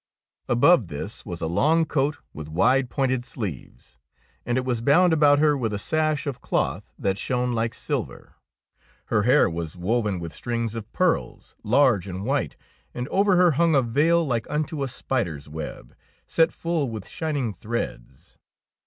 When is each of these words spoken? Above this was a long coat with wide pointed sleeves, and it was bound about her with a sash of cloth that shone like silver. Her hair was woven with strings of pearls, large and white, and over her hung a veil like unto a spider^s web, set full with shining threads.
Above 0.49 0.87
this 0.87 1.27
was 1.27 1.41
a 1.41 1.45
long 1.45 1.85
coat 1.85 2.17
with 2.33 2.49
wide 2.49 2.89
pointed 2.89 3.23
sleeves, 3.23 3.97
and 4.47 4.57
it 4.57 4.65
was 4.65 4.81
bound 4.81 5.13
about 5.13 5.37
her 5.37 5.55
with 5.55 5.71
a 5.71 5.77
sash 5.77 6.25
of 6.25 6.41
cloth 6.41 6.91
that 6.97 7.19
shone 7.19 7.53
like 7.53 7.75
silver. 7.75 8.33
Her 9.13 9.21
hair 9.21 9.47
was 9.47 9.77
woven 9.77 10.17
with 10.19 10.33
strings 10.33 10.73
of 10.73 10.91
pearls, 10.91 11.53
large 11.61 12.07
and 12.07 12.25
white, 12.25 12.55
and 12.95 13.07
over 13.09 13.35
her 13.35 13.51
hung 13.51 13.75
a 13.75 13.83
veil 13.83 14.25
like 14.25 14.49
unto 14.49 14.81
a 14.81 14.87
spider^s 14.87 15.47
web, 15.47 15.93
set 16.25 16.51
full 16.51 16.89
with 16.89 17.07
shining 17.07 17.53
threads. 17.53 18.39